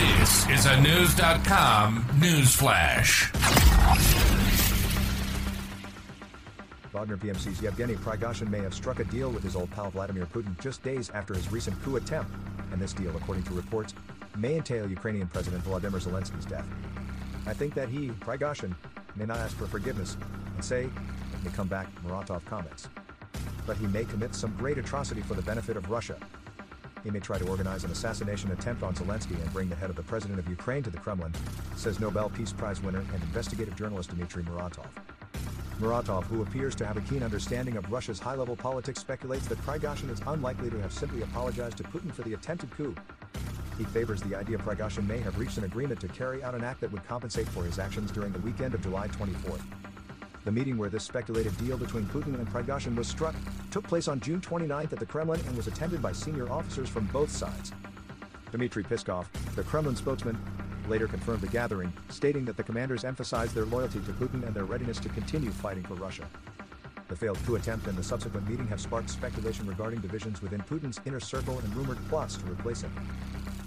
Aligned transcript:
This 0.00 0.48
is 0.48 0.64
a 0.64 0.80
News.com 0.80 2.06
news 2.18 2.54
flash. 2.54 3.30
Wagner 6.90 7.18
PMC's 7.18 7.60
Yevgeny 7.60 7.96
Prigozhin 7.96 8.48
may 8.48 8.60
have 8.60 8.72
struck 8.72 9.00
a 9.00 9.04
deal 9.04 9.30
with 9.30 9.42
his 9.42 9.54
old 9.54 9.70
pal 9.72 9.90
Vladimir 9.90 10.24
Putin 10.24 10.58
just 10.58 10.82
days 10.82 11.10
after 11.10 11.34
his 11.34 11.52
recent 11.52 11.78
coup 11.82 11.96
attempt, 11.96 12.32
and 12.72 12.80
this 12.80 12.94
deal, 12.94 13.14
according 13.14 13.44
to 13.44 13.52
reports, 13.52 13.92
may 14.38 14.56
entail 14.56 14.88
Ukrainian 14.88 15.28
President 15.28 15.62
Volodymyr 15.64 16.00
Zelensky's 16.00 16.46
death. 16.46 16.66
I 17.46 17.52
think 17.52 17.74
that 17.74 17.90
he, 17.90 18.08
Prigozhin, 18.08 18.74
may 19.16 19.26
not 19.26 19.36
ask 19.36 19.54
for 19.54 19.66
forgiveness 19.66 20.16
and 20.54 20.64
say, 20.64 20.88
let 21.34 21.44
me 21.44 21.50
come 21.54 21.68
back, 21.68 21.88
Muratov 22.02 22.42
comments. 22.46 22.88
But 23.66 23.76
he 23.76 23.86
may 23.88 24.06
commit 24.06 24.34
some 24.34 24.54
great 24.56 24.78
atrocity 24.78 25.20
for 25.20 25.34
the 25.34 25.42
benefit 25.42 25.76
of 25.76 25.90
Russia. 25.90 26.16
He 27.02 27.10
may 27.10 27.20
try 27.20 27.38
to 27.38 27.48
organize 27.48 27.84
an 27.84 27.90
assassination 27.90 28.50
attempt 28.52 28.82
on 28.82 28.94
Zelensky 28.94 29.40
and 29.40 29.52
bring 29.52 29.68
the 29.68 29.76
head 29.76 29.90
of 29.90 29.96
the 29.96 30.02
president 30.02 30.38
of 30.38 30.48
Ukraine 30.48 30.82
to 30.82 30.90
the 30.90 30.98
Kremlin, 30.98 31.32
says 31.76 31.98
Nobel 31.98 32.28
Peace 32.30 32.52
Prize 32.52 32.82
winner 32.82 33.00
and 33.00 33.22
investigative 33.22 33.76
journalist 33.76 34.10
Dmitry 34.10 34.42
Muratov. 34.42 34.86
Muratov, 35.80 36.24
who 36.24 36.42
appears 36.42 36.74
to 36.74 36.86
have 36.86 36.98
a 36.98 37.00
keen 37.02 37.22
understanding 37.22 37.78
of 37.78 37.90
Russia's 37.90 38.20
high-level 38.20 38.56
politics, 38.56 39.00
speculates 39.00 39.46
that 39.48 39.58
Prigozhin 39.64 40.10
is 40.10 40.20
unlikely 40.26 40.68
to 40.68 40.78
have 40.82 40.92
simply 40.92 41.22
apologized 41.22 41.78
to 41.78 41.84
Putin 41.84 42.12
for 42.12 42.20
the 42.22 42.34
attempted 42.34 42.70
coup. 42.72 42.94
He 43.78 43.84
favors 43.84 44.20
the 44.20 44.36
idea 44.36 44.58
Prigozhin 44.58 45.06
may 45.06 45.18
have 45.20 45.38
reached 45.38 45.56
an 45.56 45.64
agreement 45.64 46.00
to 46.00 46.08
carry 46.08 46.42
out 46.42 46.54
an 46.54 46.62
act 46.62 46.82
that 46.82 46.92
would 46.92 47.06
compensate 47.08 47.48
for 47.48 47.64
his 47.64 47.78
actions 47.78 48.10
during 48.10 48.30
the 48.30 48.40
weekend 48.40 48.74
of 48.74 48.82
July 48.82 49.08
24th. 49.08 49.62
The 50.44 50.52
meeting 50.52 50.78
where 50.78 50.88
this 50.88 51.04
speculated 51.04 51.56
deal 51.58 51.76
between 51.76 52.06
Putin 52.06 52.34
and 52.34 52.48
Prigozhin 52.48 52.96
was 52.96 53.08
struck 53.08 53.34
took 53.70 53.86
place 53.86 54.08
on 54.08 54.20
June 54.20 54.40
29th 54.40 54.92
at 54.92 54.98
the 54.98 55.06
Kremlin 55.06 55.40
and 55.46 55.56
was 55.56 55.66
attended 55.66 56.00
by 56.00 56.12
senior 56.12 56.50
officers 56.50 56.88
from 56.88 57.04
both 57.06 57.30
sides. 57.30 57.72
Dmitry 58.50 58.82
Peskov, 58.82 59.26
the 59.54 59.62
Kremlin 59.62 59.96
spokesman, 59.96 60.38
later 60.88 61.06
confirmed 61.06 61.42
the 61.42 61.46
gathering, 61.46 61.92
stating 62.08 62.46
that 62.46 62.56
the 62.56 62.62
commanders 62.62 63.04
emphasized 63.04 63.54
their 63.54 63.66
loyalty 63.66 64.00
to 64.00 64.12
Putin 64.12 64.44
and 64.46 64.54
their 64.54 64.64
readiness 64.64 64.98
to 65.00 65.10
continue 65.10 65.50
fighting 65.50 65.84
for 65.84 65.94
Russia. 65.94 66.24
The 67.08 67.16
failed 67.16 67.38
coup 67.44 67.56
attempt 67.56 67.86
and 67.86 67.96
the 67.96 68.02
subsequent 68.02 68.48
meeting 68.48 68.66
have 68.68 68.80
sparked 68.80 69.10
speculation 69.10 69.66
regarding 69.66 70.00
divisions 70.00 70.40
within 70.40 70.60
Putin's 70.62 71.00
inner 71.04 71.20
circle 71.20 71.58
and 71.58 71.74
rumored 71.76 71.98
plots 72.08 72.36
to 72.36 72.46
replace 72.46 72.80
him. 72.80 72.92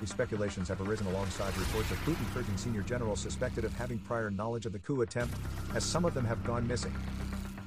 These 0.00 0.10
speculations 0.10 0.68
have 0.68 0.80
arisen 0.80 1.06
alongside 1.06 1.56
reports 1.56 1.90
of 1.90 1.98
Putin 1.98 2.32
purging 2.34 2.56
senior 2.56 2.82
generals 2.82 3.20
suspected 3.20 3.64
of 3.64 3.72
having 3.74 3.98
prior 4.00 4.30
knowledge 4.30 4.66
of 4.66 4.72
the 4.72 4.78
coup 4.78 5.00
attempt, 5.00 5.34
as 5.74 5.84
some 5.84 6.04
of 6.04 6.12
them 6.12 6.24
have 6.24 6.44
gone 6.44 6.66
missing. 6.66 6.94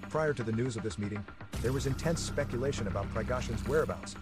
Prior 0.10 0.34
to 0.34 0.44
the 0.44 0.52
news 0.52 0.76
of 0.76 0.84
this 0.84 1.00
meeting, 1.00 1.24
there 1.62 1.74
was 1.74 1.88
intense 1.88 2.22
speculation 2.22 2.88
about 2.88 3.12
Prigozhin's 3.14 3.68
whereabouts. 3.68 4.16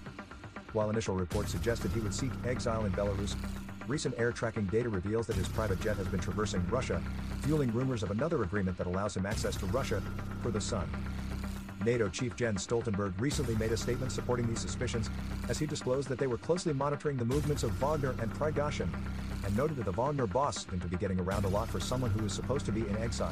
While 0.73 0.89
initial 0.89 1.15
reports 1.15 1.51
suggested 1.51 1.91
he 1.91 1.99
would 1.99 2.13
seek 2.13 2.31
exile 2.45 2.85
in 2.85 2.91
Belarus, 2.93 3.35
recent 3.87 4.15
air 4.17 4.31
tracking 4.31 4.65
data 4.65 4.89
reveals 4.89 5.27
that 5.27 5.35
his 5.35 5.47
private 5.49 5.79
jet 5.81 5.97
has 5.97 6.07
been 6.07 6.19
traversing 6.19 6.65
Russia, 6.69 7.01
fueling 7.41 7.71
rumors 7.73 8.03
of 8.03 8.11
another 8.11 8.43
agreement 8.43 8.77
that 8.77 8.87
allows 8.87 9.15
him 9.15 9.25
access 9.25 9.55
to 9.57 9.65
Russia 9.67 10.01
for 10.41 10.51
the 10.51 10.61
sun. 10.61 10.89
NATO 11.85 12.09
chief 12.09 12.35
Jens 12.35 12.65
Stoltenberg 12.65 13.13
recently 13.19 13.55
made 13.55 13.71
a 13.71 13.77
statement 13.77 14.11
supporting 14.11 14.47
these 14.47 14.59
suspicions, 14.59 15.09
as 15.49 15.57
he 15.57 15.65
disclosed 15.65 16.09
that 16.09 16.19
they 16.19 16.27
were 16.27 16.37
closely 16.37 16.73
monitoring 16.73 17.17
the 17.17 17.25
movements 17.25 17.63
of 17.63 17.71
Wagner 17.81 18.15
and 18.21 18.33
Prigozhin, 18.33 18.89
and 19.45 19.55
noted 19.55 19.77
that 19.77 19.85
the 19.85 19.91
Wagner 19.91 20.27
boss 20.27 20.65
seemed 20.65 20.81
to 20.81 20.87
be 20.87 20.97
getting 20.97 21.19
around 21.19 21.45
a 21.45 21.49
lot 21.49 21.69
for 21.69 21.79
someone 21.79 22.11
who 22.11 22.25
is 22.25 22.33
supposed 22.33 22.65
to 22.65 22.71
be 22.71 22.81
in 22.81 22.97
exile. 22.97 23.31